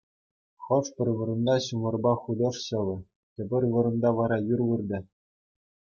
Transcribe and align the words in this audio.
Хӑш-пӗр 0.67 1.07
вырӑнта 1.19 1.55
ҫумӑрпа 1.67 2.13
хутӑш 2.23 2.57
ҫӑвӗ, 2.65 2.97
тепӗр 3.37 3.63
вырӑнта 3.79 4.09
вара 4.23 4.37
юр 4.59 4.69
выртӗ. 4.73 4.99